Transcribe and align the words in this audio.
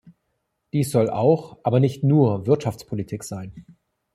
Diese 0.73 0.89
soll 0.89 1.11
auch, 1.11 1.59
aber 1.61 1.79
nicht 1.79 2.03
nur 2.03 2.47
Wirtschaftspolitik 2.47 3.23
sein. 3.23 3.63